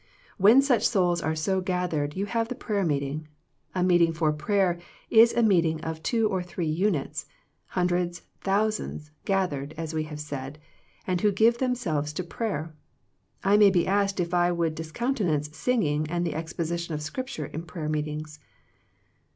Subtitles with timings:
[0.39, 3.27] When such souls are so gathered you have the prayer meeting.
[3.75, 4.79] A meet ing for prayer
[5.11, 7.27] is a meeting of two or three units,
[7.67, 10.57] hundreds, thousands, gathered, as we have said,
[11.05, 12.73] and who give themselves to prayer.
[13.43, 17.61] I may be asked if I would discountenance singing and the exposition of scripture in
[17.61, 18.39] prayer meetings.